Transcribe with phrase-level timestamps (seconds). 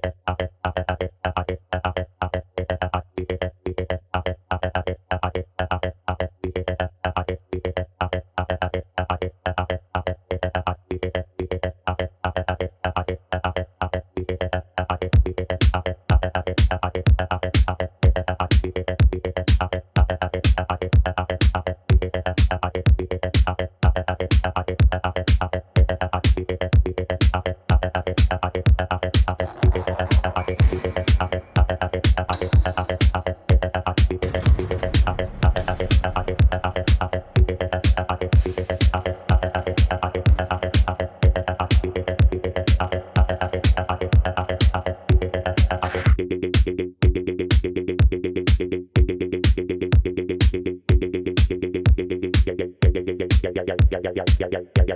[0.00, 0.21] there.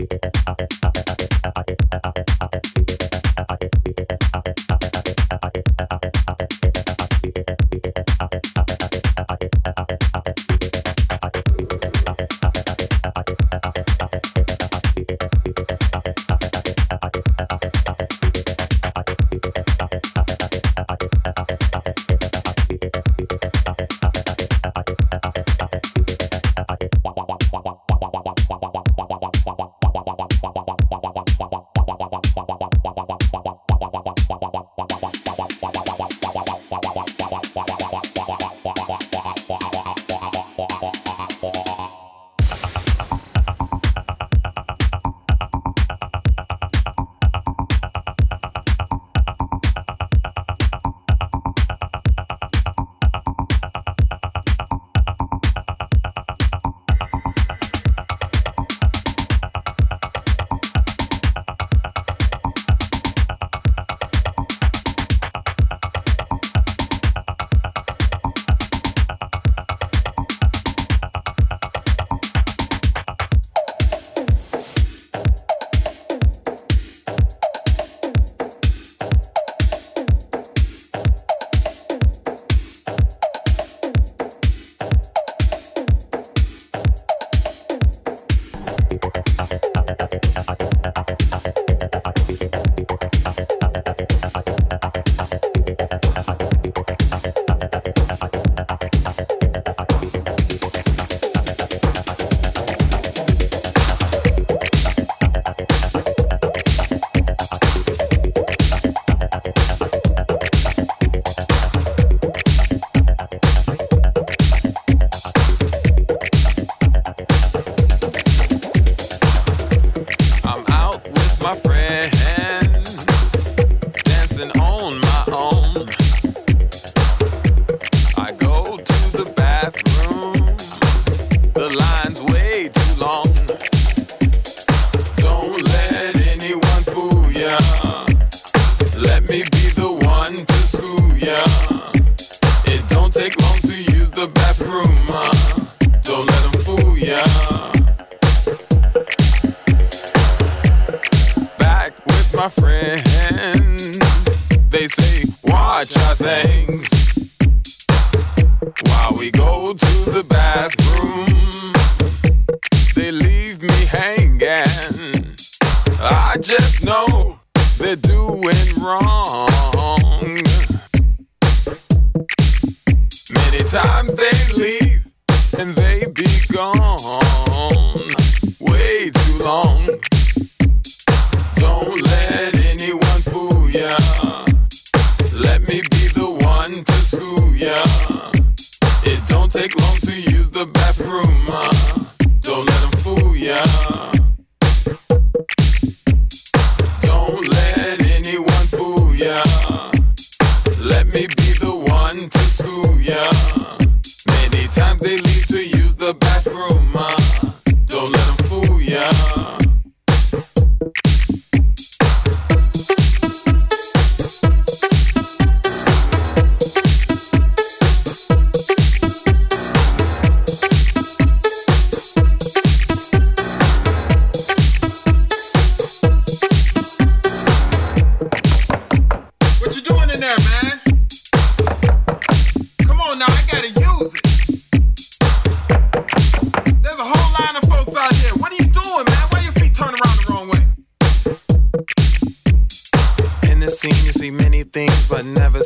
[0.00, 0.29] Let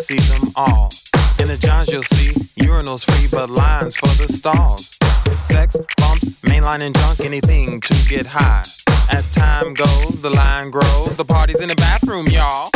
[0.04, 0.90] see them all.
[1.38, 4.98] In the Johns, you'll see urinals free, but lines for the stalls.
[5.38, 8.64] Sex, bumps, mainline and anything to get high.
[9.10, 11.16] As time goes, the line grows.
[11.16, 12.68] The party's in the bathroom, y'all.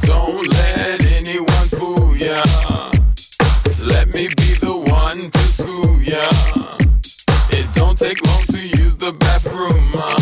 [0.00, 2.42] Don't let anyone fool ya.
[3.78, 6.28] Let me be the one to school ya.
[7.50, 9.94] It don't take long to use the bathroom.
[9.94, 10.13] Uh.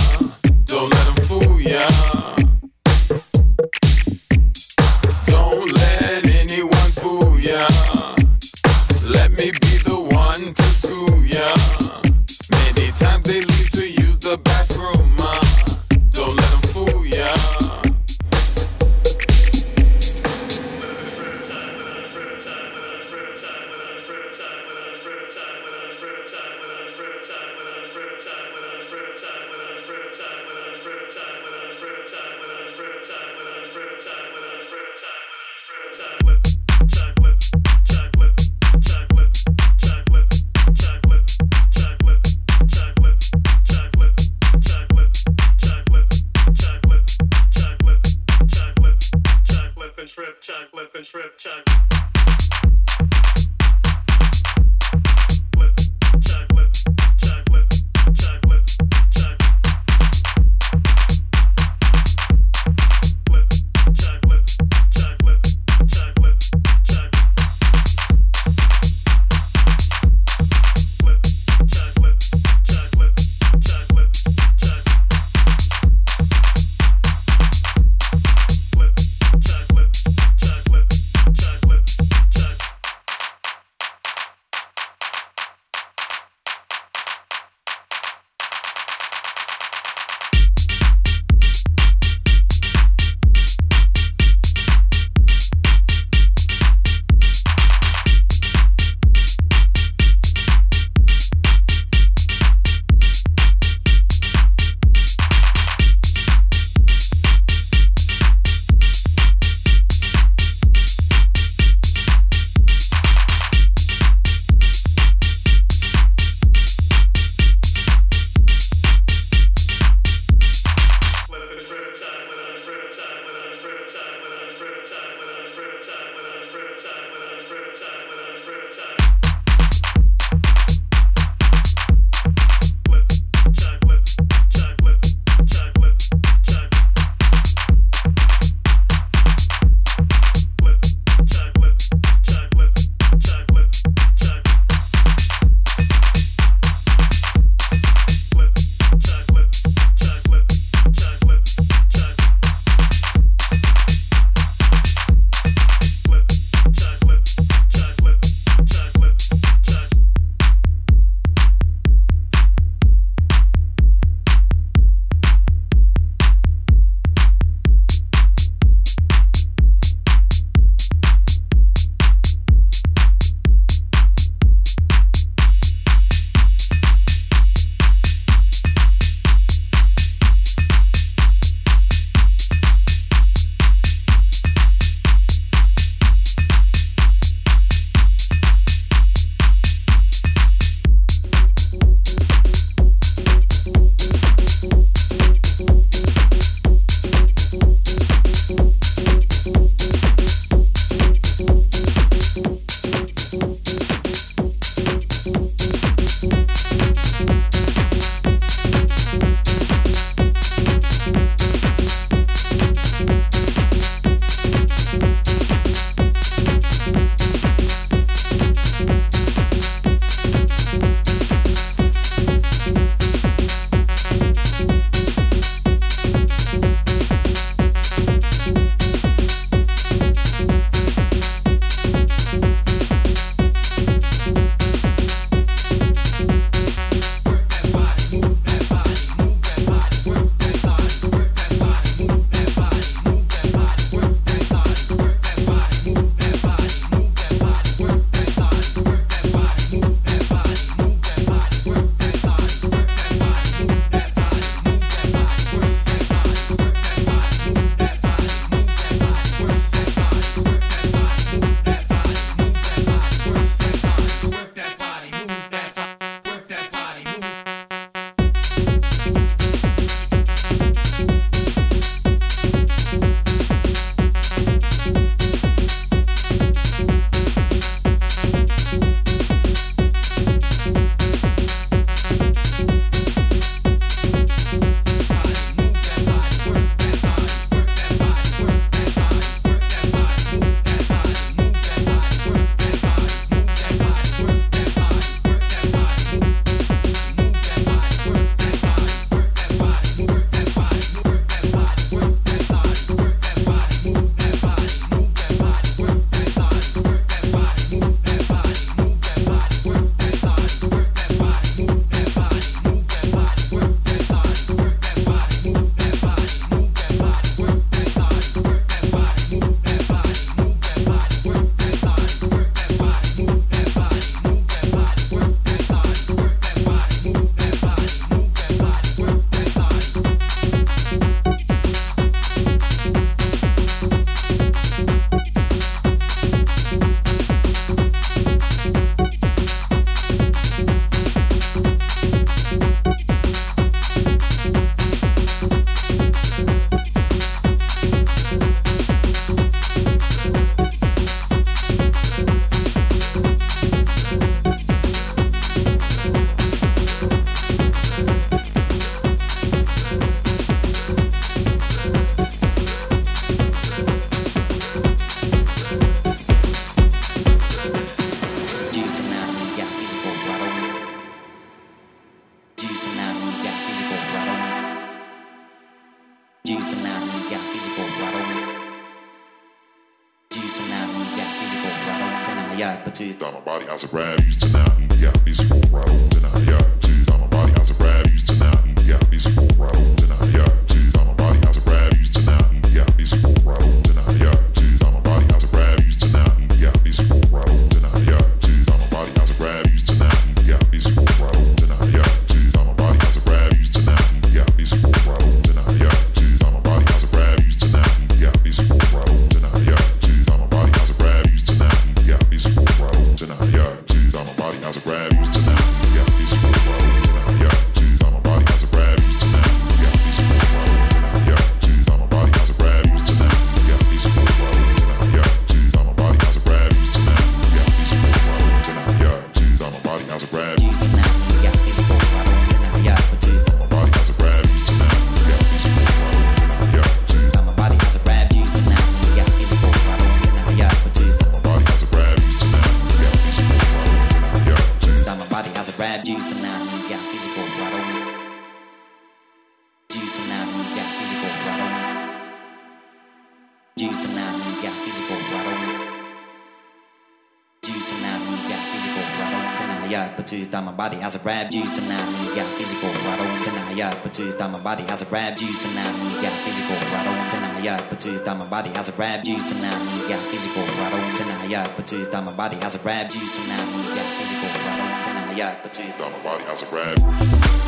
[465.00, 466.76] Grabbed you tonight you got physical.
[466.76, 470.20] I don't deny ya, but to thought my body has grabbed you tonight you got
[470.28, 470.62] physical.
[470.62, 474.04] I don't deny ya, but to thought my body has grabbed you tonight you got
[474.20, 474.50] physical.
[474.50, 477.61] I don't deny ya, but to thought my body has grabbed.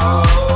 [0.00, 0.47] Oh.